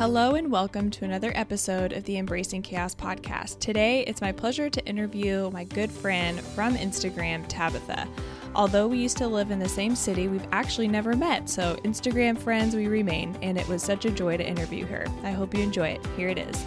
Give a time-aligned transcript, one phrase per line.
[0.00, 3.58] Hello and welcome to another episode of the Embracing Chaos podcast.
[3.58, 8.08] Today, it's my pleasure to interview my good friend from Instagram, Tabitha.
[8.54, 12.38] Although we used to live in the same city, we've actually never met, so Instagram
[12.38, 15.04] friends we remain, and it was such a joy to interview her.
[15.22, 16.06] I hope you enjoy it.
[16.16, 16.64] Here it is.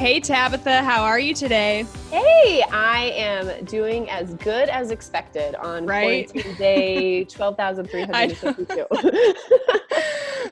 [0.00, 1.84] Hey Tabitha, how are you today?
[2.10, 6.26] Hey, I am doing as good as expected on Right?
[6.32, 8.86] quarantine day 12,352.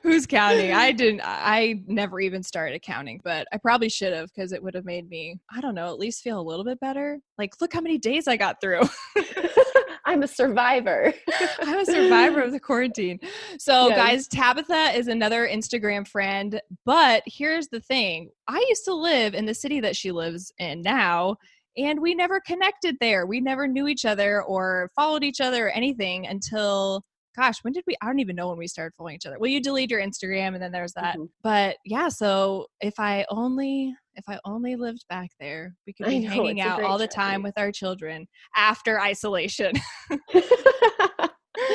[0.03, 0.71] Who's counting?
[0.71, 1.21] I didn't.
[1.23, 5.09] I never even started counting, but I probably should have because it would have made
[5.09, 7.19] me, I don't know, at least feel a little bit better.
[7.37, 8.81] Like, look how many days I got through.
[10.05, 11.13] I'm a survivor.
[11.61, 13.19] I'm a survivor of the quarantine.
[13.59, 13.97] So, Yes.
[13.97, 16.59] guys, Tabitha is another Instagram friend.
[16.85, 20.81] But here's the thing I used to live in the city that she lives in
[20.81, 21.35] now,
[21.77, 23.25] and we never connected there.
[23.25, 27.03] We never knew each other or followed each other or anything until.
[27.35, 27.95] Gosh, when did we?
[28.01, 29.37] I don't even know when we started following each other.
[29.39, 31.17] Well, you delete your Instagram, and then there's that.
[31.17, 31.29] Mhm.
[31.43, 36.19] But yeah, so if I only, if I only lived back there, we could be
[36.19, 39.73] know, hanging out all the time with our children after isolation.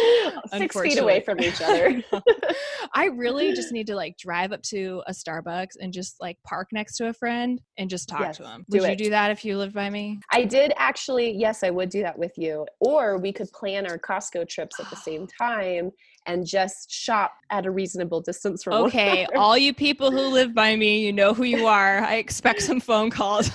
[0.56, 2.02] Six feet away from each other.
[2.94, 6.68] I really just need to like drive up to a Starbucks and just like park
[6.72, 8.64] next to a friend and just talk Yes, to him.
[8.70, 8.98] do Would you it.
[8.98, 10.20] do that if you lived by me?
[10.30, 12.66] I did actually, yes, I would do that with you.
[12.80, 15.90] Or we could plan our Costco trips at the same time
[16.26, 20.74] and just shop at a reasonable distance from Okay, all you people who live by
[20.74, 21.98] me, you know who you are.
[21.98, 23.50] I expect some phone calls.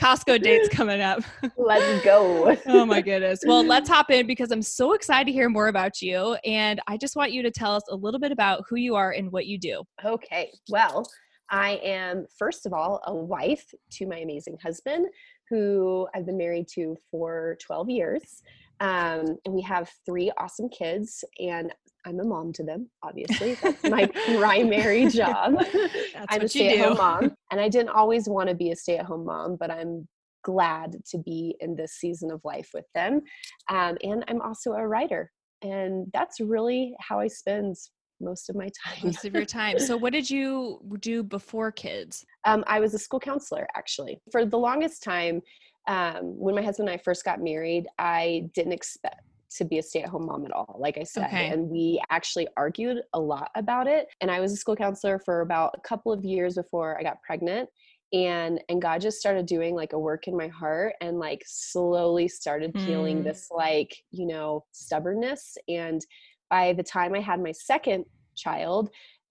[0.00, 1.22] Costco dates coming up.
[1.56, 2.56] Let's go.
[2.66, 3.40] oh my goodness.
[3.44, 6.36] Well, let's hop in because I'm so excited to hear more about you.
[6.44, 9.12] And I just want you to tell us a little bit about who you are
[9.12, 9.82] and what you do.
[10.04, 11.06] Okay, well,
[11.50, 15.06] I am first of all a wife to my amazing husband,
[15.48, 18.42] who I've been married to for 12 years.
[18.80, 21.72] Um, and we have three awesome kids, and
[22.06, 23.54] I'm a mom to them, obviously.
[23.62, 25.54] That's my primary job.
[25.72, 28.76] That's I'm a stay at home mom, and I didn't always want to be a
[28.76, 30.08] stay at home mom, but I'm
[30.44, 33.20] glad to be in this season of life with them.
[33.68, 35.30] Um, and I'm also a writer,
[35.62, 37.76] and that's really how I spend
[38.20, 38.98] most of my time.
[39.04, 39.78] Most of your time.
[39.78, 42.24] So, what did you do before kids?
[42.44, 44.20] Um, I was a school counselor actually.
[44.32, 45.40] For the longest time,
[45.86, 49.22] um, when my husband and I first got married, I didn't expect
[49.56, 51.26] to be a stay at home mom at all, like I said.
[51.26, 51.48] Okay.
[51.48, 54.08] And we actually argued a lot about it.
[54.20, 57.22] And I was a school counselor for about a couple of years before I got
[57.22, 57.68] pregnant.
[58.12, 62.26] And and God just started doing like a work in my heart and like slowly
[62.28, 63.24] started peeling Mm.
[63.24, 65.56] this like, you know, stubbornness.
[65.68, 66.00] And
[66.48, 68.90] by the time I had my second child,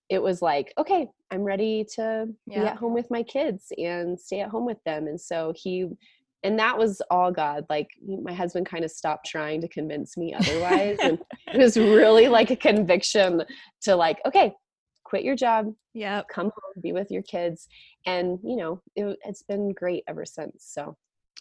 [0.09, 4.41] it was like, okay, I'm ready to be at home with my kids and stay
[4.41, 5.07] at home with them.
[5.07, 5.87] And so he,
[6.43, 7.65] and that was all God.
[7.69, 10.97] Like my husband kind of stopped trying to convince me otherwise.
[11.01, 11.19] and
[11.53, 13.43] it was really like a conviction
[13.81, 14.53] to like, okay,
[15.03, 17.67] quit your job, yeah come home, be with your kids.
[18.05, 20.65] And, you know, it, it's been great ever since.
[20.67, 20.95] So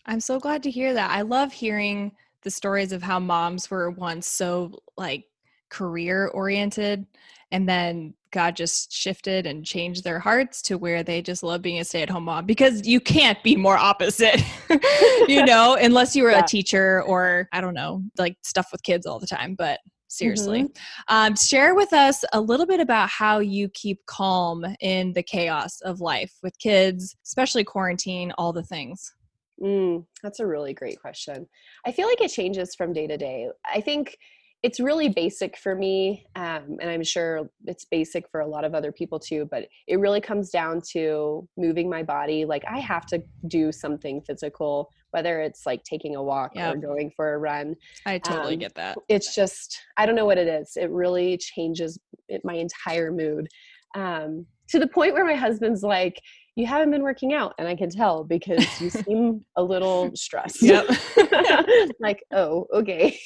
[0.06, 1.10] I'm so glad to hear that.
[1.10, 2.12] I love hearing
[2.42, 5.24] the stories of how moms were once so like
[5.68, 7.06] career oriented
[7.52, 11.80] and then God just shifted and changed their hearts to where they just love being
[11.80, 14.42] a stay at home mom because you can't be more opposite,
[15.28, 16.44] you know, unless you were Yeah.
[16.44, 19.54] a teacher or I don't know, like stuff with kids all the time.
[19.56, 19.78] But
[20.08, 20.66] seriously,
[21.08, 25.80] um, share with us a little bit about how you keep calm in the chaos
[25.82, 29.14] of life with kids, especially quarantine, all the things.
[29.62, 31.46] Mm, that's a really great question.
[31.86, 33.48] I feel like it changes from day to day.
[33.72, 34.18] I think
[34.62, 38.74] it's really basic for me, um, and I'm sure it's basic for a lot of
[38.74, 42.44] other people too, but it really comes down to moving my body.
[42.44, 47.12] Like, I have to do something physical, whether it's like taking a walk or going
[47.14, 47.76] for a run.
[48.06, 48.98] I totally Um, get that.
[49.08, 50.76] It's just, I don't know what it is.
[50.76, 51.98] It really changes
[52.42, 53.48] my entire mood
[53.94, 56.20] um, to the point where my husband's like,
[56.56, 57.54] You haven't been working out.
[57.58, 60.62] And I can tell because you seem a little stressed.
[60.62, 60.88] Yep.
[62.00, 63.20] like, oh, okay.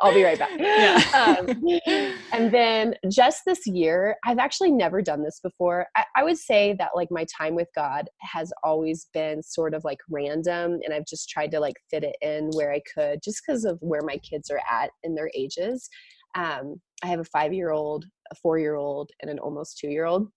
[0.00, 0.58] I'll be right back.
[0.58, 1.36] Yeah.
[1.38, 1.62] Um,
[2.32, 5.86] and then just this year, I've actually never done this before.
[5.94, 9.84] I, I would say that like my time with God has always been sort of
[9.84, 13.42] like random, and I've just tried to like fit it in where I could just
[13.46, 15.90] because of where my kids are at in their ages.
[16.34, 19.88] Um, I have a five year old, a four year old, and an almost two
[19.88, 20.28] year old.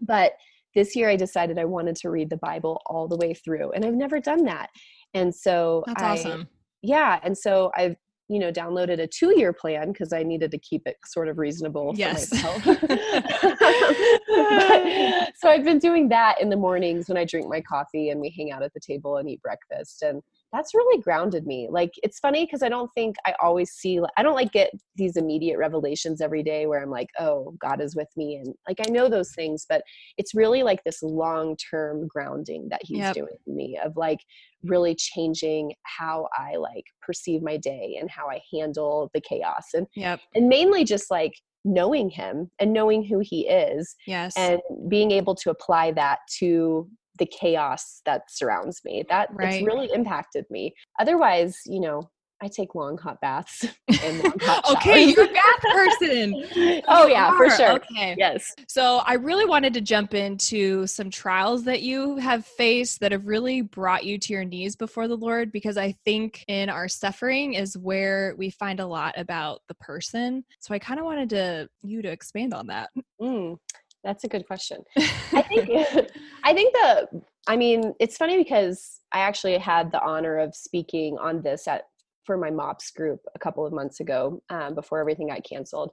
[0.00, 0.32] But
[0.74, 3.84] this year I decided I wanted to read the Bible all the way through, and
[3.84, 4.70] I've never done that.
[5.14, 6.48] And so That's I, awesome.
[6.82, 7.96] yeah and so i've
[8.28, 11.38] you know downloaded a two year plan because i needed to keep it sort of
[11.38, 12.28] reasonable Yes.
[12.28, 12.64] for myself
[14.28, 18.20] But- so i've been doing that in the mornings when i drink my coffee and
[18.20, 20.22] we hang out at the table and eat breakfast and
[20.54, 21.68] that's really grounded me.
[21.68, 25.16] Like it's funny because I don't think I always see I don't like get these
[25.16, 28.90] immediate revelations every day where I'm like, "Oh, God is with me." And like I
[28.90, 29.82] know those things, but
[30.16, 33.14] it's really like this long-term grounding that he's yep.
[33.14, 34.20] doing in me of like
[34.62, 39.66] really changing how I like perceive my day and how I handle the chaos.
[39.74, 40.20] And yep.
[40.36, 41.34] and mainly just like
[41.64, 43.96] knowing him and knowing who he is.
[44.06, 44.34] Yes.
[44.36, 49.04] And being able to apply that to the chaos that surrounds me.
[49.08, 49.54] That right.
[49.54, 50.74] it's really impacted me.
[50.98, 52.10] Otherwise, you know,
[52.42, 53.64] I take long hot baths
[54.02, 56.44] and long hot okay, you're a bath person.
[56.88, 57.36] oh yeah, are.
[57.36, 57.72] for sure.
[57.72, 58.14] Okay.
[58.18, 58.54] Yes.
[58.68, 63.26] So I really wanted to jump into some trials that you have faced that have
[63.26, 67.54] really brought you to your knees before the Lord because I think in our suffering
[67.54, 70.44] is where we find a lot about the person.
[70.58, 72.90] So I kind of wanted to you to expand on that.
[73.22, 73.56] Mm.
[74.04, 74.84] That's a good question.
[75.32, 75.68] I think
[76.44, 81.18] I think the I mean, it's funny because I actually had the honor of speaking
[81.18, 81.84] on this at
[82.24, 85.90] for my MOPS group a couple of months ago um, before everything got canceled.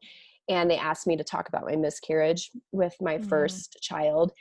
[0.48, 3.28] And they asked me to talk about my miscarriage with my mm.
[3.28, 4.32] first child.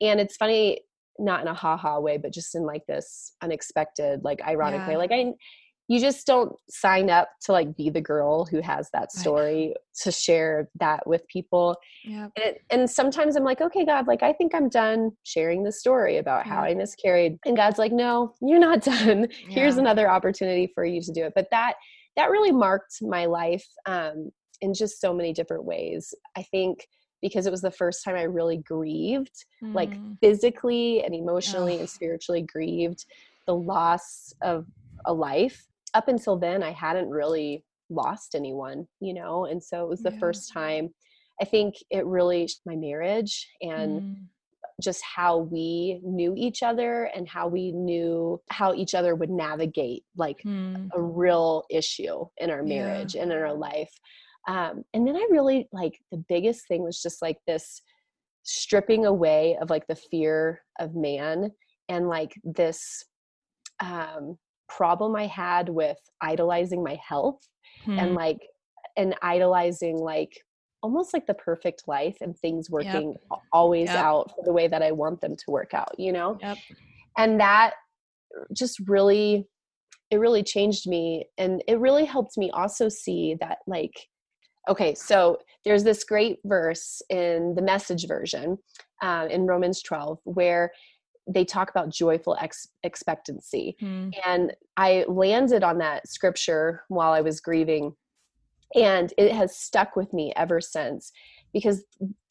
[0.00, 0.80] And it's funny,
[1.18, 4.88] not in a ha ha way, but just in like this unexpected, like ironic yeah.
[4.88, 4.96] way.
[4.96, 5.32] Like I
[5.88, 10.10] you just don't sign up to like be the girl who has that story to
[10.10, 11.76] share that with people.
[12.04, 15.72] Yeah and, and, sometimes i'm like okay god like i think i'm done sharing the
[15.72, 17.38] story about how i miscarried.
[17.44, 19.28] And god's like no you're not done.
[19.30, 19.48] Yeah.
[19.48, 21.32] here's another opportunity for you to do it.
[21.34, 21.74] But that
[22.16, 24.30] that really marked my life um,
[24.62, 26.14] in just so many different ways.
[26.36, 26.88] I think
[27.22, 29.74] because it was the first time i really grieved mm.
[29.74, 29.90] like
[30.20, 33.06] physically and emotionally and spiritually grieved
[33.46, 34.66] the loss of
[35.06, 35.66] a life
[35.96, 40.12] up until then i hadn't really lost anyone you know and so it was the
[40.12, 40.18] yeah.
[40.18, 40.90] first time
[41.40, 44.16] i think it really my marriage and mm.
[44.82, 50.02] just how we knew each other and how we knew how each other would navigate
[50.16, 50.88] like mm.
[50.94, 53.22] a real issue in our marriage yeah.
[53.22, 53.92] and in our life
[54.48, 57.80] um, and then i really like the biggest thing was just like this
[58.42, 61.50] stripping away of like the fear of man
[61.88, 63.04] and like this
[63.80, 64.36] um
[64.68, 67.40] problem I had with idolizing my health
[67.84, 67.98] hmm.
[67.98, 68.38] and like
[68.96, 70.32] and idolizing like
[70.82, 73.40] almost like the perfect life and things working yep.
[73.52, 73.96] always yep.
[73.96, 76.38] out for the way that I want them to work out, you know?
[76.40, 76.58] Yep.
[77.18, 77.74] And that
[78.54, 79.46] just really
[80.10, 84.08] it really changed me and it really helped me also see that like
[84.68, 88.58] okay so there's this great verse in the message version
[89.02, 90.70] um, in romans 12 where
[91.26, 93.76] they talk about joyful ex- expectancy.
[93.82, 94.12] Mm.
[94.24, 97.94] And I landed on that scripture while I was grieving.
[98.74, 101.12] And it has stuck with me ever since
[101.52, 101.84] because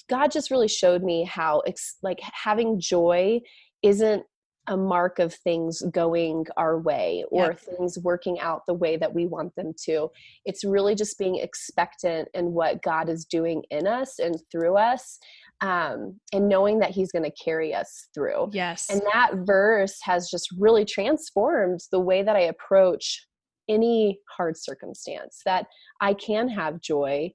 [0.09, 3.41] God just really showed me how, ex- like, having joy
[3.81, 4.23] isn't
[4.67, 7.59] a mark of things going our way or yep.
[7.59, 10.09] things working out the way that we want them to.
[10.45, 15.19] It's really just being expectant in what God is doing in us and through us
[15.61, 18.49] um, and knowing that he's going to carry us through.
[18.51, 18.89] Yes.
[18.89, 23.25] And that verse has just really transformed the way that I approach
[23.69, 25.67] any hard circumstance, that
[26.01, 27.31] I can have joy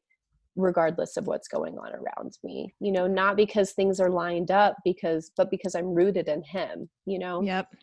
[0.61, 4.77] regardless of what's going on around me you know not because things are lined up
[4.85, 7.43] because but because i'm rooted in him you know?
[7.43, 7.75] Yep.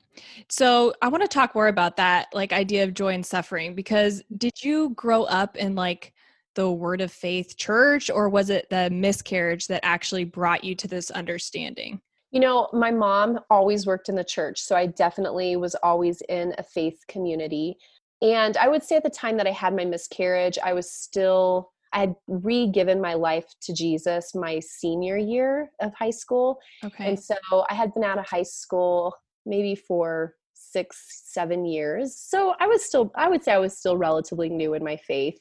[0.50, 4.24] So i want to talk more about that like idea of joy and suffering because
[4.38, 6.14] did you grow up in like
[6.56, 10.88] the word of faith church or was it the miscarriage that actually brought you to
[10.88, 12.02] this understanding?
[12.32, 16.54] You know my mom always worked in the church so i definitely was always in
[16.58, 17.78] a faith community
[18.22, 21.72] and i would say at the time that i had my miscarriage i was still
[21.94, 27.20] i had re-given my life to jesus my senior year of high school okay and
[27.20, 27.36] so
[27.70, 29.14] i had been out of high school
[29.46, 33.98] maybe for six seven years so i was still i would say i was still
[33.98, 35.40] relatively new in my faith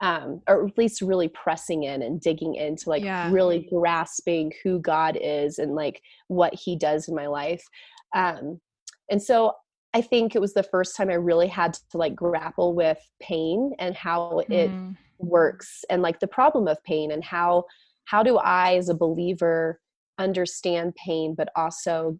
[0.00, 3.30] um, or at least really pressing in and digging into like yeah.
[3.32, 7.64] really grasping who God is and like what He does in my life.
[8.14, 8.60] Um,
[9.10, 9.54] and so
[9.94, 13.72] I think it was the first time I really had to like grapple with pain
[13.78, 14.96] and how it mm.
[15.18, 17.64] Works and like the problem of pain and how
[18.04, 19.80] how do I as a believer
[20.18, 22.18] understand pain but also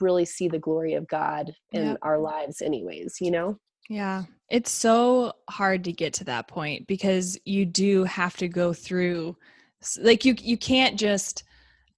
[0.00, 3.58] really see the glory of God in our lives anyways, you know?
[3.88, 4.24] Yeah.
[4.48, 9.36] It's so hard to get to that point because you do have to go through
[10.00, 11.44] like you you can't just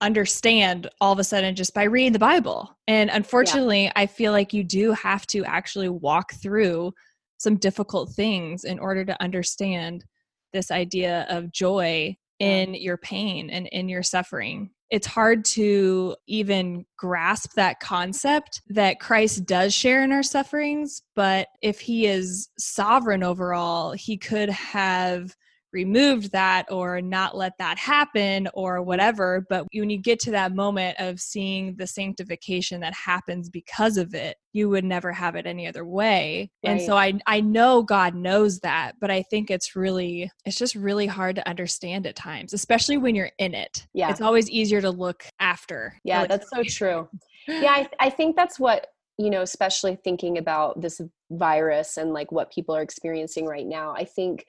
[0.00, 2.76] understand all of a sudden just by reading the Bible.
[2.88, 3.92] And unfortunately, yeah.
[3.94, 6.92] I feel like you do have to actually walk through
[7.38, 10.04] some difficult things in order to understand
[10.52, 14.70] this idea of joy in your pain and in your suffering.
[14.90, 21.00] it's hard to even grasp that concept that Christ does share in our sufferings.
[21.16, 25.34] But if he is sovereign overall, he could have
[25.72, 29.44] removed that or not let that happen or whatever.
[29.48, 34.14] But when you get to that moment of seeing the sanctification that happens because of
[34.14, 36.50] it, you would never have it any other way.
[36.64, 36.72] Right.
[36.72, 40.74] And so I I know God knows that, but I think it's really it's just
[40.74, 43.86] really hard to understand at times, especially when you're in it.
[43.94, 44.10] Yeah.
[44.10, 45.98] It's always easier to look after.
[46.04, 47.08] Yeah, like, that's so true.
[47.48, 48.86] Yeah, I, I think that's what
[49.18, 51.00] you know, especially thinking about this
[51.30, 53.94] virus and like what people are experiencing right now.
[53.96, 54.46] I think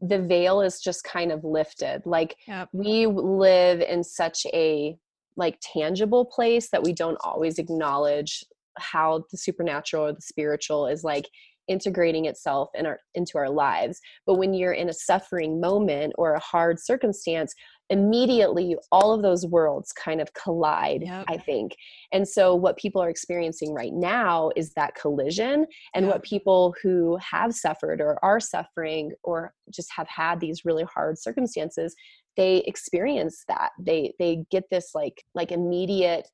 [0.00, 2.68] the veil is just kind of lifted like yep.
[2.72, 4.96] we live in such a
[5.36, 8.44] like tangible place that we don't always acknowledge
[8.78, 11.28] how the supernatural or the spiritual is like
[11.68, 16.34] integrating itself in our into our lives but when you're in a suffering moment or
[16.34, 17.54] a hard circumstance
[17.90, 21.24] immediately all of those worlds kind of collide yep.
[21.28, 21.76] i think
[22.12, 26.14] and so what people are experiencing right now is that collision and yep.
[26.14, 31.18] what people who have suffered or are suffering or just have had these really hard
[31.18, 31.94] circumstances
[32.36, 36.28] they experience that they they get this like like immediate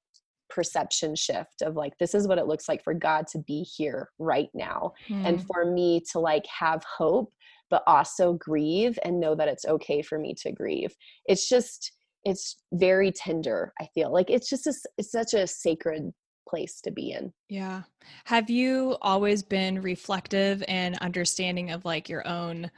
[0.49, 4.11] perception shift of like this is what it looks like for god to be here
[4.19, 5.27] right now mm.
[5.27, 5.47] and hmm.
[5.47, 7.33] for me to like have hope
[7.73, 10.95] but also grieve and know that it's okay for me to grieve.
[11.27, 11.91] It's just
[12.25, 16.13] it's very tender i feel like it's just a, it's such a sacred
[16.49, 17.33] place to be in.
[17.49, 17.83] Yeah.
[18.25, 22.71] Have you always been reflective and understanding of like your own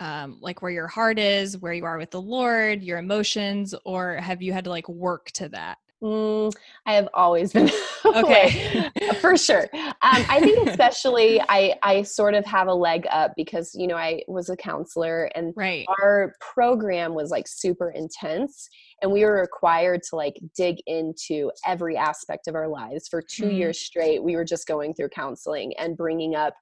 [0.00, 4.16] um, like where your heart is where you are with the lord your emotions or
[4.16, 6.52] have you had to like work to that Mm,
[6.84, 7.70] I have always been
[8.04, 8.90] okay
[9.20, 9.68] for sure.
[9.72, 13.94] Um, I think especially I I sort of have a leg up because you know
[13.94, 15.86] I was a counselor and right.
[16.00, 18.68] our program was like super intense
[19.00, 23.44] and we were required to like dig into every aspect of our lives for 2
[23.44, 23.56] mm.
[23.56, 24.22] years straight.
[24.22, 26.54] We were just going through counseling and bringing up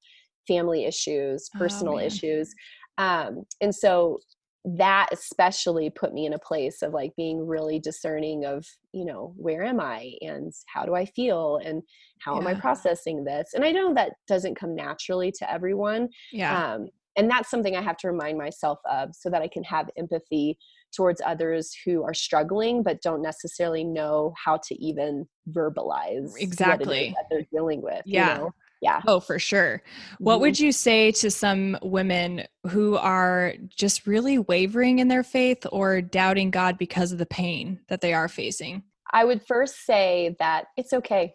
[0.47, 2.53] family issues, oh, personal oh, issues.
[2.99, 4.19] Um, and so
[4.65, 9.33] that especially put me in a place of like being really discerning of you know
[9.37, 10.13] where am i?
[10.21, 11.61] And how do i feel?
[11.65, 11.83] And
[12.19, 12.41] how yeah.
[12.41, 13.51] am i processing this?
[13.55, 16.75] And i know that doesn't come naturally to everyone yeah.
[16.75, 19.89] um, and that's something i have to remind myself of so that i can have
[19.97, 20.57] empathy
[20.95, 27.15] towards others who are struggling but don't necessarily know how to even verbalize exactly.
[27.17, 28.35] that they're dealing with yeah.
[28.35, 28.51] you know?
[28.81, 29.03] Yeah.
[29.07, 29.83] Oh for sure.
[30.19, 30.41] What mm-hmm.
[30.43, 36.01] would you say to some women who are just really wavering in their faith or
[36.01, 38.83] doubting god because of the pain that they are facing?
[39.13, 41.35] I would first say that it's okay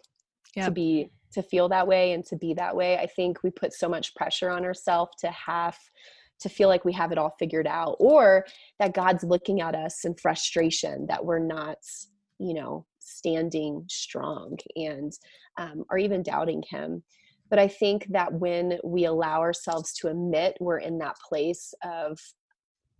[0.54, 0.66] yep.
[0.66, 2.96] to be to feel that way and to be that way.
[2.96, 5.78] I think we put so much pressure on ourselves to have
[6.40, 8.44] to feel like we have it all figured out or
[8.78, 11.78] that god's looking at us in frustration that we're not
[12.38, 15.12] you know standing strong and
[15.56, 17.02] um, or even doubting him
[17.50, 22.18] but I think that when we allow ourselves to admit we're in that place of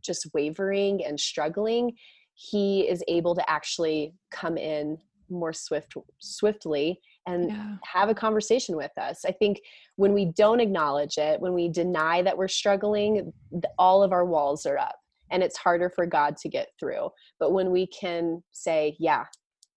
[0.02, 1.92] just wavering and struggling,
[2.34, 4.98] he is able to actually come in
[5.28, 7.76] more swift swiftly and yeah.
[7.82, 9.24] have a conversation with us.
[9.26, 9.60] I think
[9.96, 13.32] when we don't acknowledge it, when we deny that we're struggling,
[13.78, 14.94] all of our walls are up
[15.30, 17.08] and it's harder for God to get through.
[17.40, 19.24] But when we can say, yeah,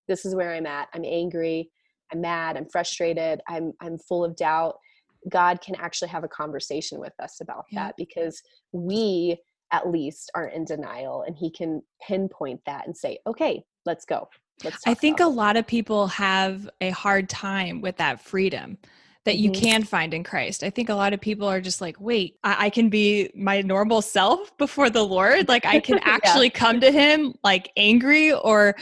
[0.08, 0.90] this is where I'm at.
[0.94, 1.72] I'm angry.
[2.12, 4.75] I'm mad, I'm frustrated, I'm I'm full of doubt,
[5.30, 7.86] God can actually have a conversation with us about yeah.
[7.86, 9.38] that because we
[9.72, 14.30] at least aren't in denial and he can pinpoint that and say, "Okay, let's go."
[14.63, 18.78] Let's I think a lot of people have a hard time with that freedom
[19.26, 19.62] that you mm-hmm.
[19.62, 20.64] can find in Christ.
[20.64, 23.62] I think a lot of people are just like, wait, I, I can be my
[23.62, 25.48] normal self before the Lord.
[25.48, 26.60] Like I can actually yeah.
[26.60, 28.76] come to him like angry or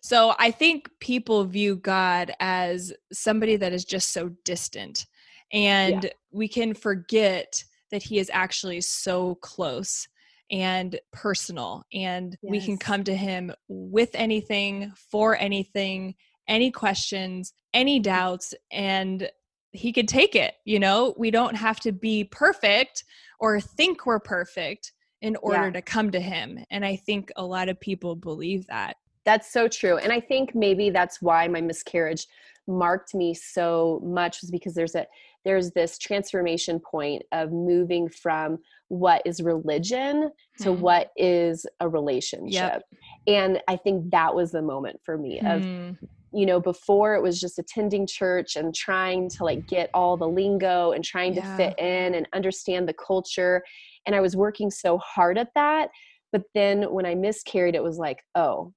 [0.00, 5.06] so I think people view God as somebody that is just so distant.
[5.52, 6.10] And yeah.
[6.30, 10.08] we can forget that he is actually so close
[10.50, 12.50] and personal and yes.
[12.50, 16.14] we can come to him with anything for anything
[16.46, 19.30] any questions any doubts and
[19.72, 23.04] he could take it you know we don't have to be perfect
[23.40, 25.70] or think we're perfect in order yeah.
[25.70, 29.68] to come to him and i think a lot of people believe that that's so
[29.68, 32.26] true and i think maybe that's why my miscarriage
[32.68, 35.06] marked me so much was because there's a
[35.44, 40.78] there's this transformation point of moving from what is religion to mm.
[40.78, 42.82] what is a relationship yep.
[43.26, 45.56] and i think that was the moment for me mm.
[45.56, 49.90] of hmm you know before it was just attending church and trying to like get
[49.94, 51.42] all the lingo and trying yeah.
[51.42, 53.62] to fit in and understand the culture
[54.06, 55.90] and i was working so hard at that
[56.32, 58.72] but then when i miscarried it was like oh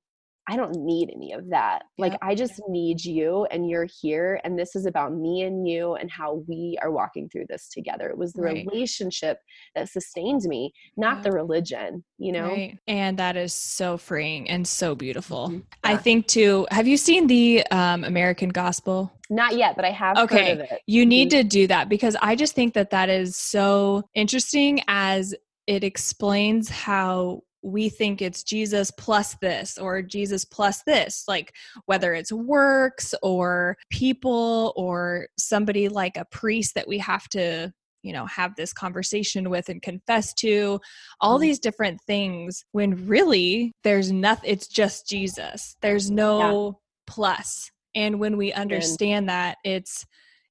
[0.48, 1.84] I don't need any of that.
[1.98, 2.18] Like, Yeah.
[2.22, 4.40] I just need you, and you're here.
[4.44, 8.10] And this is about me and you and how we are walking through this together.
[8.10, 8.66] It was the Right.
[8.66, 9.40] relationship
[9.74, 11.22] that sustained me, not Yeah.
[11.24, 12.50] the religion, you know?
[12.50, 12.78] Right.
[12.88, 15.50] And that is so freeing and so beautiful.
[15.50, 15.64] Mhm.
[15.84, 19.12] I think too, have you seen the um, American Gospel?
[19.32, 20.52] Not yet, but I have Okay.
[20.52, 20.82] heard of it.
[20.86, 21.38] You need Mhm.
[21.38, 25.34] to do that because I just think that that is so interesting as
[25.66, 31.52] it explains how we think it's Jesus plus this or Jesus plus this, like
[31.88, 38.14] whether it's works or people or somebody like a priest that we have to, you
[38.14, 40.80] know, have this conversation with and confess to,
[41.22, 41.42] all Mhm.
[41.42, 45.76] these different things when really there's nothing, it's just Jesus.
[45.82, 47.72] There's no plus.
[47.96, 50.06] And when we understand that, it's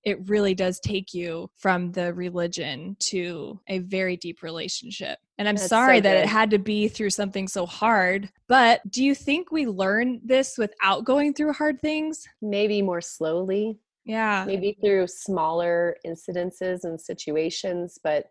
[0.04, 5.18] it really does take you from the religion to a very deep relationship.
[5.38, 8.30] And I'm That's sorry so that it had to be through something so hard.
[8.46, 12.25] But do you think we learn this without going through hard things?
[12.42, 14.44] Maybe more slowly, Yeah.
[14.46, 17.99] maybe through smaller incidences and situations.
[18.02, 18.26] But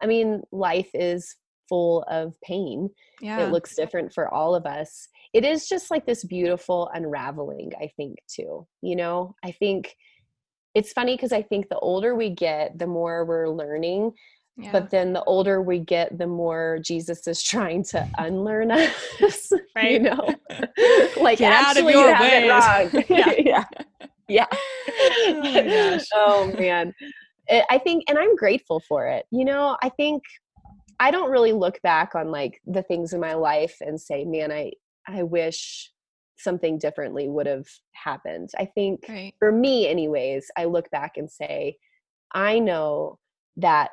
[0.00, 1.34] I mean, life is
[1.68, 2.88] full of pain.
[3.20, 3.46] Yeah.
[3.46, 5.08] It looks different for all of us.
[5.34, 8.66] It is just like this beautiful unraveling, I think, too.
[8.80, 9.94] You know, I think
[10.74, 14.12] it's funny because I think the older we get, the more we're learning.
[14.56, 14.72] yeah.
[14.72, 18.92] But then the older we get, the more Jesus is trying to unlearn us.
[19.52, 20.02] You Right.
[20.02, 20.34] know,
[21.22, 23.04] like Get out of actually your you have it wrong.
[23.46, 23.64] yeah.
[24.28, 24.46] Yeah.
[25.28, 26.92] Oh oh man.
[27.46, 29.24] It- I think, and I'm grateful for it.
[29.30, 30.22] You know, I think
[31.00, 34.50] I don't really look back on like the things in my life and say, man,
[34.50, 34.72] I,
[35.06, 35.92] I wish
[36.38, 38.50] something differently would have happened.
[38.58, 39.34] I think right.
[39.38, 41.76] for me anyways i look back and say
[42.32, 43.18] i know
[43.56, 43.90] that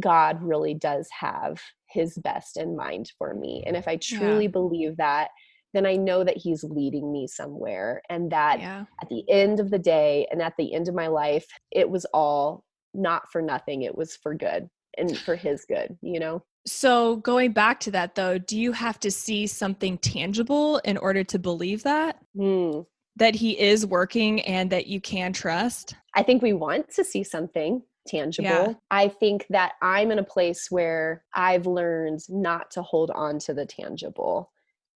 [0.00, 4.96] god really does have his best in mind for me and if i truly believe
[4.96, 5.28] that
[5.74, 8.84] then i know that he's leading me somewhere and that Yeah.
[9.02, 12.04] at the end of the day and at the end of my life it was
[12.14, 12.64] all
[12.94, 17.52] not for nothing it was for good and for his good you know So going
[17.52, 21.82] back to that though, do you have to see something tangible in order to believe
[21.84, 22.18] that?
[22.36, 22.80] Hmm.
[23.16, 25.94] That he is working and that you can trust?
[26.14, 28.48] I think we want to see something tangible.
[28.48, 28.72] Yeah.
[28.90, 33.54] I think that I'm in a place where I've learned not to hold on to
[33.54, 34.52] the tangible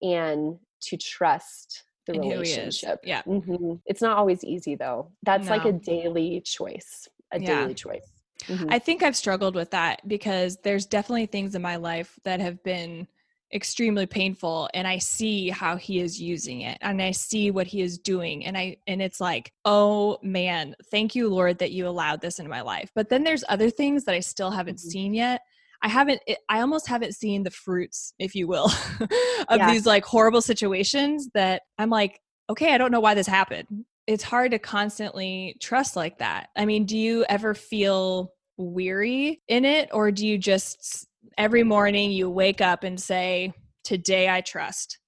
[0.03, 2.41] and to trust the in who he is.
[2.41, 3.01] relationship.
[3.05, 3.23] Yeah.
[3.23, 3.81] Mhm.
[3.87, 5.13] It's not always easy though.
[5.23, 7.09] That's like a daily choice.
[7.31, 7.61] A Yeah.
[7.61, 8.11] daily choice.
[8.49, 8.69] Mhm.
[8.69, 12.63] I think I've struggled with that because there's definitely things in my life that have
[12.63, 13.09] been
[13.55, 17.81] extremely painful and I see how he is using it and I see what he
[17.81, 22.21] is doing and I and it's like, "Oh man, thank you Lord that you allowed
[22.21, 24.81] this in my life." But then there's other things that I still haven't Mhm.
[24.81, 25.41] seen yet.
[25.83, 28.71] I haven't it, I almost haven't seen the fruits, if you will,
[29.49, 29.65] of Yeah.
[29.65, 32.21] these like horrible situations that I'm like,
[32.51, 36.49] "Okay, I don't know why this happened." It's hard to constantly trust like that.
[36.57, 42.11] I mean, do you ever feel weary in it or do you just every morning
[42.11, 43.53] you wake up and say
[43.85, 44.99] today i trust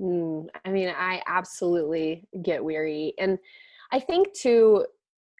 [0.00, 3.14] Mm, I mean, I absolutely get weary.
[3.18, 3.38] And
[3.92, 4.84] I think too,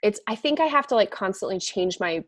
[0.03, 2.25] it's, I think I have to like constantly change my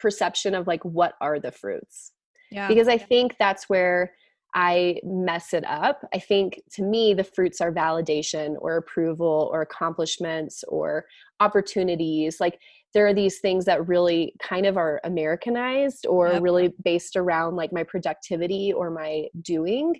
[0.00, 2.12] perception of like what are the fruits.
[2.50, 4.12] yeah because I think that's where
[4.54, 6.06] I mess it up.
[6.14, 11.06] I think to me, the fruits are validation or approval or accomplishments or
[11.40, 12.38] opportunities.
[12.40, 12.60] Like
[12.92, 16.42] there are these things that really kind of are Americanized or Yep.
[16.42, 19.96] really based around like my productivity or my doing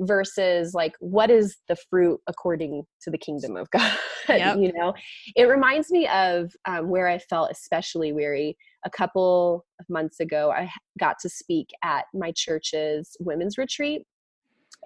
[0.00, 3.92] versus like what is the fruit according to the kingdom of God.
[4.28, 4.56] Yep.
[4.58, 4.94] you know,
[5.36, 10.50] it reminds me of um, where I felt especially weary a couple of months ago.
[10.50, 14.02] I got to speak at my church's women's retreat.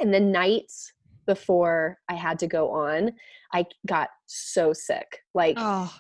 [0.01, 0.71] And the night
[1.27, 3.13] before I had to go on,
[3.53, 5.21] I got so sick.
[5.35, 5.93] Like, oh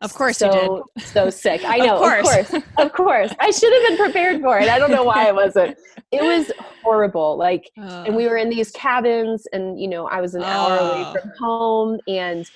[0.00, 1.62] of course so, So sick.
[1.64, 2.54] I know, of course.
[2.78, 3.32] Of course.
[3.40, 4.68] I should have been prepared for it.
[4.68, 5.76] I don't know why I wasn't.
[6.12, 6.52] It was
[6.84, 7.36] horrible.
[7.36, 11.04] Like, and we were in these cabins and you know i was an hour away
[11.06, 11.14] Oh.
[11.20, 12.50] from home and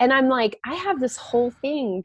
[0.00, 2.02] and i'm like i have this whole thing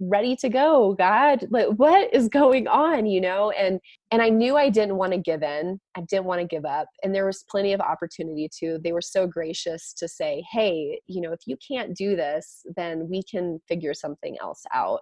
[0.00, 3.50] ready to go god like what is going on you know?
[3.50, 3.80] And
[4.10, 6.88] and i knew i didn't want to give in i didn't want to give up
[7.02, 11.20] and there was plenty of opportunity to they were so gracious to say hey you
[11.20, 15.00] know if you can't do this then we can figure something else out.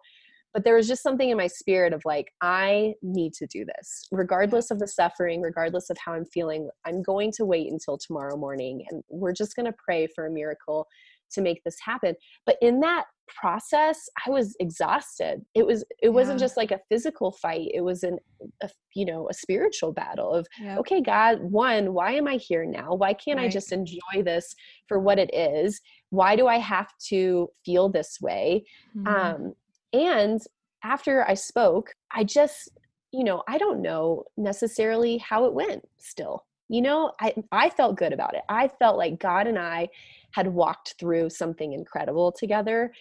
[0.54, 4.09] But there was just something in my spirit of like i need to do this
[4.11, 8.38] regardless of the suffering regardless of how i'm feeling i'm going to wait until tomorrow
[8.38, 10.87] morning and we're just going to pray for a miracle
[11.30, 12.14] to make this happen.
[12.44, 15.44] But in that process i was exhausted.
[15.54, 17.70] It was it wasn't just like a physical fight.
[17.74, 18.18] It was an
[18.62, 20.46] a, you know a spiritual battle of
[20.78, 22.94] okay god one why am i here now?
[22.94, 24.54] Why can't i just enjoy this
[24.86, 25.80] for what it is?
[26.10, 28.64] Why do i have to feel this way?
[28.96, 29.08] Mhm.
[29.08, 29.54] um,
[29.92, 30.40] and
[30.82, 32.70] after I spoke, I just,
[33.12, 36.44] you know, I don't know necessarily how it went still.
[36.68, 38.42] You know, I, I felt good about it.
[38.48, 39.88] I felt like God and I
[40.37, 42.92] had walked through something incredible together.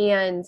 [0.00, 0.44] And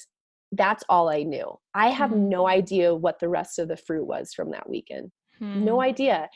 [0.50, 1.58] that's all I knew.
[1.74, 2.16] I have Mhm.
[2.16, 5.12] no idea what the rest of the fruit was from that weekend.
[5.54, 5.82] No Mhm.
[5.82, 6.28] idea.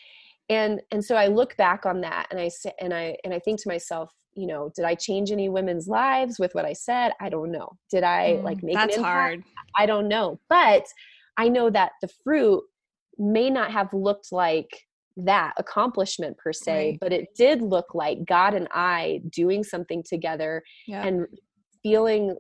[0.49, 3.41] And and so I look back on that and I say and I and I
[3.41, 7.13] think to myself, you know, did I change any women's lives with what I said?
[7.21, 7.71] I don't know.
[7.91, 9.43] Did I like Mm, make that's hard.
[9.77, 10.41] I don't know.
[10.49, 10.87] But
[11.37, 12.63] I know that the fruit
[13.19, 14.71] may not have looked like
[15.17, 16.99] that accomplishment per se, Right.
[17.01, 21.07] but it did look like God and I doing something together Yeah.
[21.07, 21.27] and
[21.83, 22.37] feeling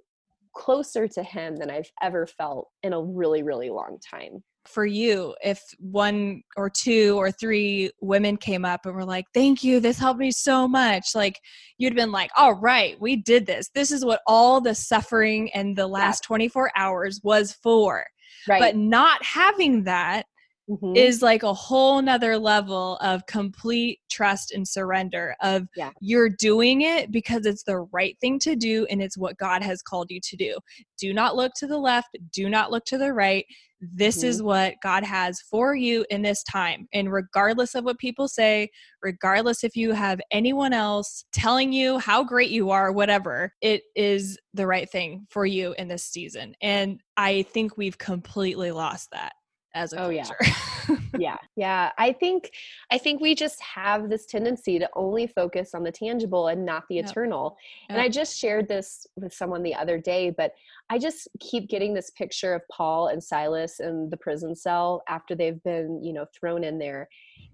[0.54, 4.42] closer to Him than I've ever felt in a really, really long time.
[4.66, 9.62] for you if one or two or three women came up and were like thank
[9.62, 11.38] you this helped me so much like
[11.78, 15.76] you'd been like all right we did this this is what all the suffering and
[15.76, 18.04] the last 24 hours was for
[18.48, 18.60] Right.
[18.60, 20.24] but not having that
[20.68, 20.96] Mhm.
[20.96, 25.90] is like a whole nother level of complete trust and surrender of Yeah.
[26.00, 29.82] you're doing it because it's the right thing to do and it's what god has
[29.82, 30.58] called you to do.
[30.98, 33.46] Do not look to the left do not look to the right.
[33.80, 36.88] This is what god has for you in this time.
[36.94, 38.70] And regardless of what people say
[39.02, 44.38] regardless if you have anyone else telling you how great you are whatever it is
[44.54, 46.54] the right thing for you in this season.
[46.60, 49.32] And i think we've completely lost that
[49.76, 50.24] as a Oh, yeah.
[50.24, 51.00] culture.
[51.18, 52.50] yeah yeah i think
[52.90, 56.84] i think we just have this tendency to only focus on the tangible and not
[56.88, 57.04] the Yep.
[57.10, 57.56] eternal
[57.88, 60.52] and i just shared this with someone the other day but
[60.90, 65.34] i just keep getting this picture of paul and silas in the prison cell after
[65.34, 67.08] they've been you know thrown in there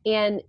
[0.07, 0.43] and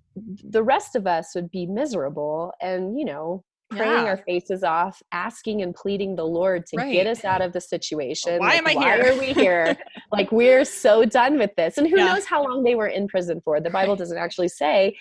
[0.50, 3.44] the rest of us would be miserable and you know
[3.78, 4.10] praying Yeah.
[4.12, 6.92] our faces off asking and pleading the lord to Right.
[6.92, 8.40] get us out of the situation.
[8.40, 9.14] Why am I why here?
[9.14, 9.78] are we here?
[10.12, 11.78] Like we're so done with this.
[11.78, 12.06] And who Yeah.
[12.14, 13.60] knows how long they were in prison for?
[13.60, 14.96] The bible doesn't actually say.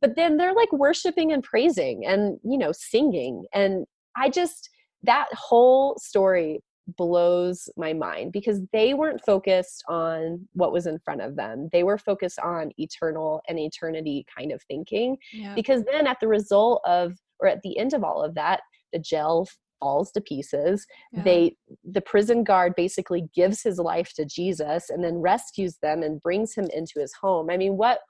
[0.00, 3.44] But then they're like worshiping and praising and you know singing.
[3.52, 3.86] And
[4.16, 4.70] i just
[5.02, 6.60] that whole story
[6.96, 11.68] blows my mind because they weren't focused on what was in front of them.
[11.70, 15.18] They were focused on eternal and eternity kind of thinking
[15.54, 18.60] because then at the result of or at the end of all of that
[18.92, 19.46] the gel
[19.80, 21.22] falls to pieces Yeah.
[21.22, 26.20] they the prison guard basically gives his life to jesus and then rescues them and
[26.22, 28.00] brings him into his home i mean what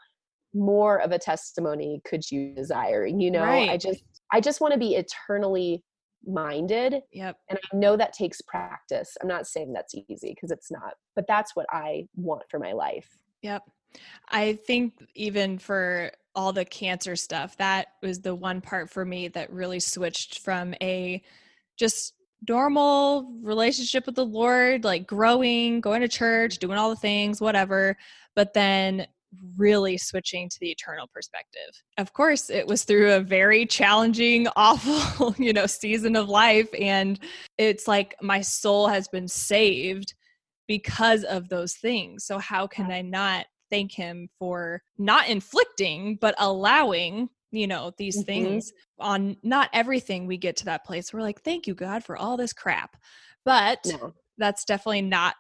[0.55, 4.79] more of a testimony could you desire you know i just i just want to
[4.79, 5.83] be eternally
[6.27, 7.37] minded Yep.
[7.51, 11.27] and i know that takes practice i'm not saying that's easy because it's not but
[11.29, 13.09] that's what i want for my life
[13.43, 13.62] Yep.
[14.31, 19.29] I think even for all the cancer stuff, that was the one part for me
[19.29, 21.22] that really switched from a
[21.77, 22.14] just
[22.46, 27.96] normal relationship with the Lord, like growing, going to church, doing all the things, whatever,
[28.37, 29.07] but then
[29.57, 31.83] really switching to the eternal perspective.
[31.98, 37.18] Of course, it was through a very challenging, awful, you know, season of life and
[37.57, 40.14] it's like my soul has been saved
[40.66, 42.24] because of those things.
[42.24, 48.16] So how can I not thank him for not inflicting but allowing, you know, these
[48.16, 48.26] Mhm.
[48.26, 51.12] things on not everything we get to that place.
[51.12, 52.96] We're like, thank you God for all this crap.
[53.44, 55.35] But no that's definitely not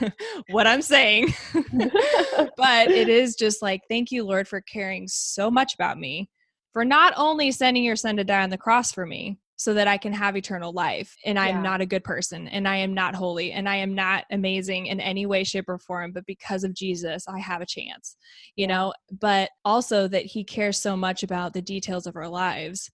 [0.48, 1.34] what I'm saying.
[2.56, 6.30] but it is just like, thank you, Lord, for caring so much about me,
[6.72, 9.86] for not only sending your son to die on the cross for me so that
[9.86, 11.14] I can have eternal life.
[11.24, 11.62] And I am Yeah.
[11.62, 15.00] not a good person and I am not holy and I am not amazing in
[15.00, 16.12] any way, shape, or form.
[16.12, 18.16] But because of Jesus, I have a chance,
[18.56, 18.74] you Yeah.
[18.74, 22.90] know, but also that he cares so much about the details of our lives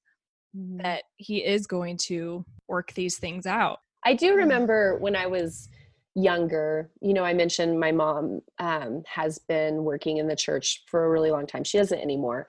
[0.57, 0.79] Mm-hmm.
[0.79, 3.79] that he is going to work these things out.
[4.05, 4.39] I do Mm.
[4.39, 5.69] remember when I was
[6.17, 11.05] younger, you know, I mentioned my mom um, has been working in the church for
[11.05, 11.63] a really long time.
[11.63, 12.49] She doesn't anymore.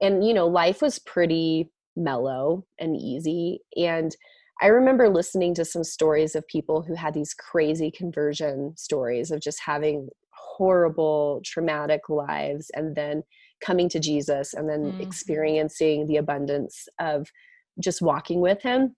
[0.00, 1.70] And, you know, life was pretty
[2.00, 3.60] mellow and easy.
[3.76, 4.16] And
[4.62, 9.40] I remember listening to some stories of people who had these crazy conversion stories of
[9.40, 13.22] just having horrible, traumatic lives and then
[13.64, 15.00] coming to Jesus and then Mhm.
[15.00, 17.30] experiencing the abundance of
[17.78, 18.96] just walking with him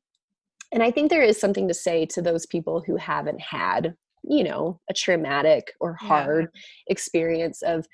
[0.73, 4.43] and i think there is something to say to those people who haven't had you
[4.43, 6.09] know a traumatic or Yeah.
[6.09, 6.49] hard
[6.89, 7.87] experience of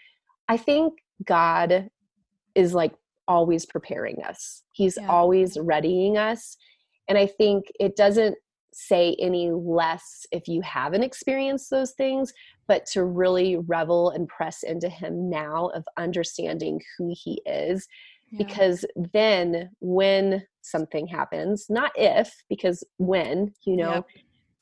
[0.48, 0.94] i think
[1.24, 1.90] god
[2.54, 2.94] is like
[3.28, 5.08] always preparing us he's Yeah.
[5.08, 6.56] always readying us
[7.08, 8.36] and i think it doesn't
[8.72, 12.32] say any less if you haven't experienced those things
[12.66, 17.88] but to really revel and press into him now of understanding who he is
[18.30, 18.38] yeah.
[18.38, 24.06] because then when something happens not if because when you know yep.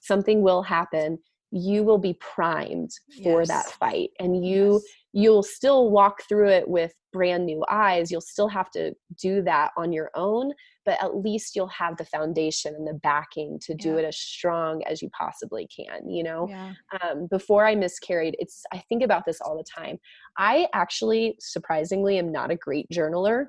[0.01, 1.19] something will happen
[1.53, 2.91] you will be primed
[3.23, 3.49] for yes.
[3.49, 4.83] that fight and you yes.
[5.13, 9.71] you'll still walk through it with brand new eyes you'll still have to do that
[9.77, 10.53] on your own
[10.85, 13.99] but at least you'll have the foundation and the backing to do yeah.
[13.99, 16.73] it as strong as you possibly can you know yeah.
[17.03, 19.97] um, before i miscarried it's i think about this all the time
[20.37, 23.47] i actually surprisingly am not a great journaler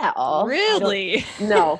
[0.00, 0.46] at all.
[0.46, 1.24] Really?
[1.40, 1.78] No.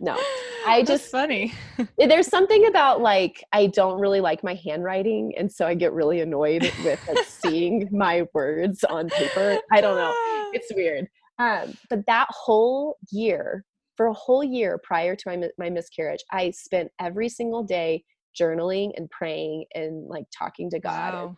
[0.00, 0.18] No.
[0.66, 1.52] I just funny.
[1.98, 6.20] there's something about like I don't really like my handwriting and so I get really
[6.20, 9.58] annoyed with like seeing my words on paper.
[9.72, 10.14] I don't know.
[10.52, 11.08] It's weird.
[11.38, 13.64] Um, but that whole year,
[13.96, 18.04] for a whole year prior to my my miscarriage, I spent every single day
[18.40, 21.14] journaling and praying and like talking to God.
[21.14, 21.36] Wow.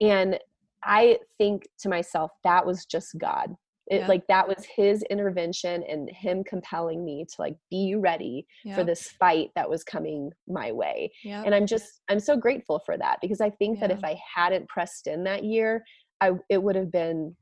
[0.00, 0.40] And, and
[0.84, 3.54] I think to myself that was just God
[3.92, 4.08] it yeah.
[4.08, 8.74] like that was his intervention and him compelling me to like be ready yeah.
[8.74, 11.42] for this fight that was coming my way yeah.
[11.44, 14.66] and i'm just i'm so grateful for that because i think that if i hadn't
[14.68, 15.84] pressed in that year
[16.20, 17.36] i it would have been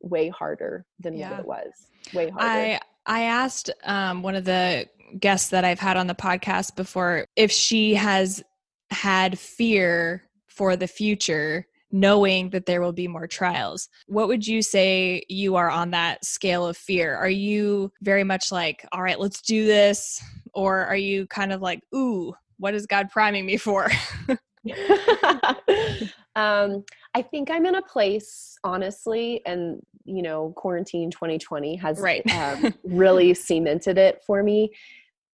[0.00, 1.70] way harder than what it was
[2.14, 4.86] way harder i i asked um, one of the
[5.18, 8.42] guests that i've had on the podcast before if she has
[8.90, 13.88] had fear for the future knowing that there will be more trials.
[14.06, 17.16] What would you say you are on that scale of fear?
[17.16, 20.22] Are you very much like, all right, let's do this?
[20.54, 23.90] Or are you kind of like, ooh, what is God priming me for?
[26.36, 32.22] um, I think I'm in a place, honestly, and you know, quarantine 2020 has right.
[32.32, 34.72] um, really cemented it for me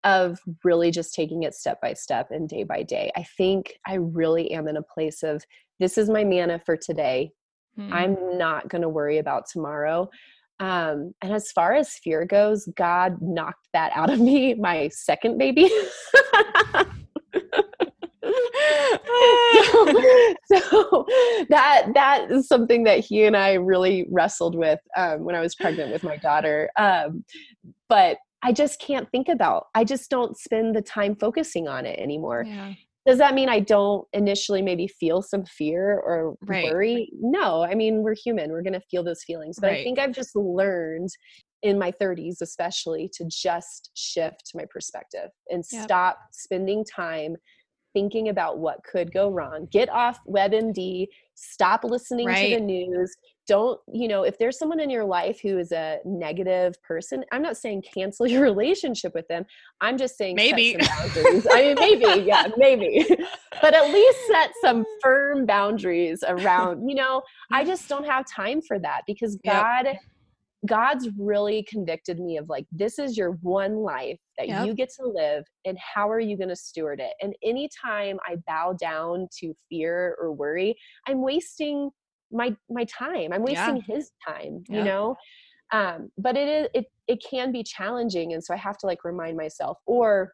[0.04, 3.10] of really just taking it step by step and day by day.
[3.16, 5.44] I think I really am in a place of
[5.78, 7.32] this is my manna for today.
[7.78, 7.92] Mm-hmm.
[7.92, 10.08] I'm not going to worry about tomorrow.
[10.58, 15.36] Um, and as far as fear goes, God knocked that out of me, my second
[15.36, 15.68] baby.
[19.64, 19.86] so,
[20.46, 21.06] so,
[21.50, 25.54] that that is something that he and I really wrestled with um, when I was
[25.54, 26.70] pregnant with my daughter.
[26.78, 27.24] Um,
[27.90, 29.66] but I just can't think about.
[29.74, 32.44] I just don't spend the time focusing on it anymore.
[32.46, 32.72] Yeah
[33.06, 36.64] does that mean I don't initially maybe feel some fear or right.
[36.64, 37.10] worry?
[37.20, 38.50] No, I mean, we're human.
[38.50, 39.58] We're going to feel those feelings.
[39.60, 39.80] But right.
[39.80, 41.10] I think I've just learned
[41.62, 45.84] in my 30s, especially, to just shift my perspective and yep.
[45.84, 47.36] stop spending time
[47.94, 49.68] thinking about what could go wrong.
[49.70, 52.50] Get off WebMD, stop listening right.
[52.50, 53.14] to the news.
[53.46, 57.42] Don't, you know, if there's someone in your life who is a negative person, I'm
[57.42, 59.44] not saying cancel your relationship with them.
[59.80, 60.76] I'm just saying maybe.
[60.80, 63.06] I mean, maybe, yeah, maybe.
[63.62, 67.70] but at least set some firm boundaries around, you know, I mm-hmm.
[67.70, 69.96] just don't have time for that because God yep
[70.66, 74.66] God's really convicted me of like, this is your one life that yep.
[74.66, 77.12] you get to live, and how are you going to steward it?
[77.20, 81.90] And anytime I bow down to fear or worry, I'm wasting
[82.32, 83.32] my my time.
[83.32, 83.94] I'm wasting yeah.
[83.94, 84.64] His time.
[84.68, 84.78] Yeah.
[84.78, 85.16] You know.
[85.72, 89.04] Um, but it is it it can be challenging, and so I have to like
[89.04, 90.32] remind myself, or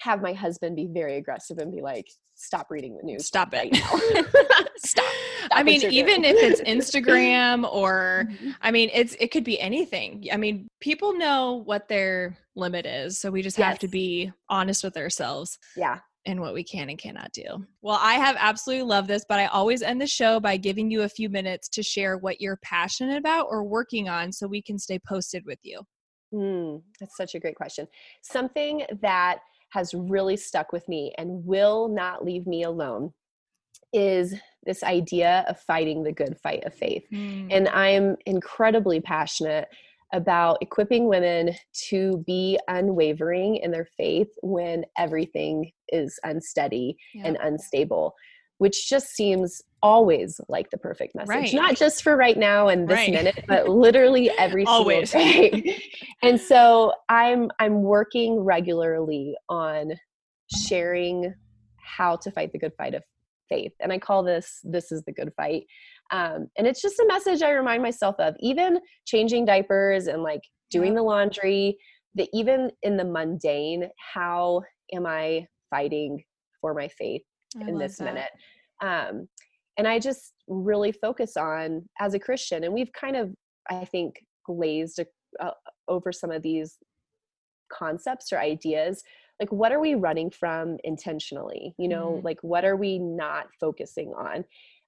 [0.00, 3.26] have my husband be very aggressive and be like, stop reading the news.
[3.26, 3.56] Stop it.
[3.56, 3.74] Right
[4.26, 4.66] stop.
[4.76, 5.04] stop.
[5.52, 6.60] I mean, even if it's
[6.96, 8.50] Instagram or mm-hmm.
[8.62, 10.26] I mean, it's it could be anything.
[10.32, 13.68] I mean, people know what their limit is, so we just yes.
[13.68, 15.58] have to be honest with ourselves.
[15.76, 15.98] Yeah.
[16.26, 17.64] And what we can and cannot do.
[17.80, 21.02] Well, I have absolutely loved this, but I always end the show by giving you
[21.02, 24.78] a few minutes to share what you're passionate about or working on so we can
[24.78, 25.80] stay posted with you.
[26.34, 27.88] Mm, that's such a great question.
[28.22, 29.38] Something that
[29.70, 33.12] has really stuck with me and will not leave me alone
[33.92, 37.04] is this idea of fighting the good fight of faith.
[37.12, 37.48] Mm.
[37.50, 39.68] And I'm incredibly passionate
[40.12, 47.26] about equipping women to be unwavering in their faith when everything is unsteady yeah.
[47.26, 48.14] and unstable
[48.60, 51.54] which just seems always like the perfect message right.
[51.54, 53.10] not just for right now and this right.
[53.10, 55.10] minute but literally every always.
[55.10, 55.82] single day
[56.22, 59.92] and so i'm i'm working regularly on
[60.66, 61.34] sharing
[61.82, 63.02] how to fight the good fight of
[63.48, 65.64] faith and i call this this is the good fight
[66.12, 70.42] um, and it's just a message i remind myself of even changing diapers and like
[70.70, 71.76] doing the laundry
[72.14, 76.22] that even in the mundane how am i fighting
[76.60, 77.22] for my faith
[77.56, 78.04] I in this that.
[78.04, 78.30] minute.
[78.82, 79.28] Um,
[79.76, 83.32] and I just really focus on as a Christian, and we've kind of,
[83.70, 85.00] I think, glazed
[85.38, 85.50] uh,
[85.88, 86.76] over some of these
[87.72, 89.00] concepts or ideas
[89.38, 92.24] like what are we running from intentionally you know mm-hmm.
[92.26, 94.44] like what are we not focusing on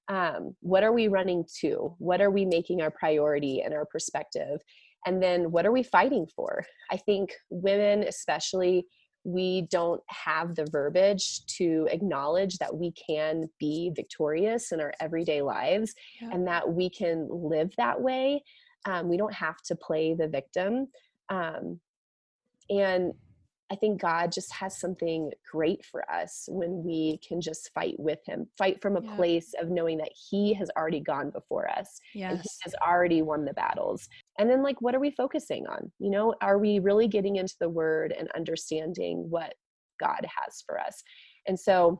[0.09, 1.95] um, what are we running to?
[1.97, 4.61] What are we making our priority and our perspective?
[5.05, 6.65] And then what are we fighting for?
[6.91, 8.85] I think women especially
[9.25, 15.41] we don't have the verbiage to acknowledge that we can be victorious in our everyday
[15.41, 16.29] lives yeah.
[16.33, 18.43] and that we can live that way.
[18.85, 20.87] Um, we don't have to play the victim.
[21.29, 21.79] Um,
[22.69, 23.13] and
[23.73, 28.19] I think God just has something great for us when we can just fight with
[28.23, 29.15] Him, fight from a yeah.
[29.15, 32.31] place of knowing that He has already gone before us yes.
[32.31, 34.07] and He has already won the battles.
[34.37, 35.91] And then, like, what are we focusing on?
[35.97, 39.55] You know, are we really getting into the Word and understanding what
[39.99, 41.01] God has for us?
[41.47, 41.99] And so,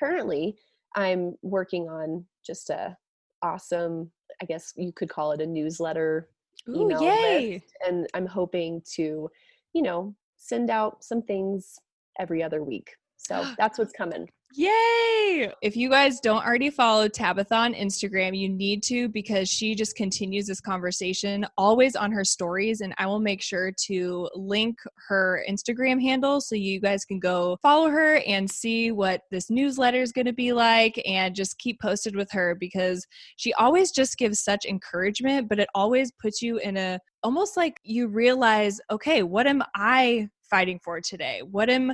[0.00, 0.56] currently,
[0.96, 2.96] I'm working on just a
[3.44, 4.10] awesome,
[4.42, 6.30] I guess you could call it a newsletter
[6.68, 7.52] Ooh, email yay.
[7.52, 9.30] list, and I'm hoping to,
[9.72, 11.78] you know, send out some things
[12.18, 12.90] every other week.
[13.16, 14.28] So that's what's coming.
[14.54, 15.52] Yay!
[15.60, 19.96] If you guys don't already follow Tabitha on Instagram, you need to because she just
[19.96, 22.80] continues this conversation always on her stories.
[22.80, 24.78] And I will make sure to link
[25.08, 30.00] her Instagram handle so you guys can go follow her and see what this newsletter
[30.00, 33.04] is going to be like and just keep posted with her because
[33.36, 37.78] she always just gives such encouragement, but it always puts you in a almost like
[37.82, 41.42] you realize, okay, what am I fighting for today?
[41.42, 41.92] What am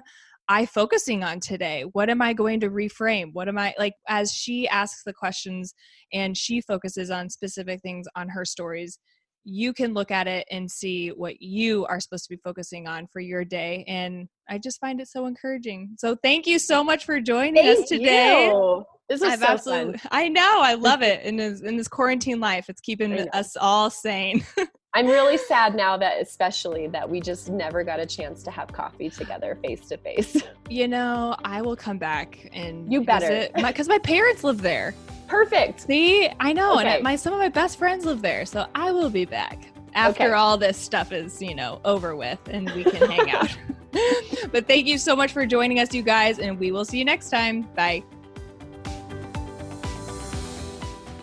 [0.48, 1.84] I focusing on today?
[1.92, 3.32] What am I going to reframe?
[3.32, 5.74] What am I like as she asks the questions
[6.12, 8.98] and she focuses on specific things on her stories?
[9.44, 13.08] You can look at it and see what you are supposed to be focusing on
[13.12, 13.84] for your day.
[13.88, 15.96] And I just find it so encouraging.
[15.98, 18.46] So thank you so much for joining thank us today.
[18.46, 18.84] You.
[19.08, 20.00] This is I've so fun.
[20.10, 20.60] I know.
[20.60, 22.66] I love it in this in this quarantine life.
[22.68, 24.44] It's keeping us all sane.
[24.94, 28.68] I'm really sad now that, especially, that we just never got a chance to have
[28.72, 30.42] coffee together face to face.
[30.70, 34.94] You know, I will come back and you better because my, my, parents live there.
[35.28, 35.82] Perfect.
[35.82, 36.94] See, I know, okay.
[36.94, 40.24] and my some of my best friends live there, so I will be back after
[40.24, 40.32] okay.
[40.32, 43.54] all this stuff is you know over with and we can hang out.
[44.52, 47.04] but thank you so much for joining us, you guys, and we will see you
[47.04, 47.62] next time.
[47.74, 48.02] Bye.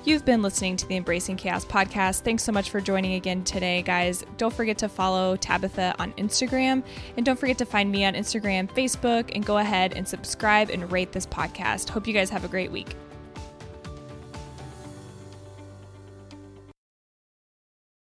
[0.09, 2.21] You've been listening to the Embracing Chaos podcast.
[2.21, 4.25] Thanks so much for joining again today, guys.
[4.37, 6.81] Don't forget to follow Tabitha on Instagram
[7.15, 10.91] and don't forget to find me on Instagram, Facebook, and go ahead and subscribe and
[10.91, 11.89] rate this podcast.
[11.89, 12.95] Hope you guys have a great week.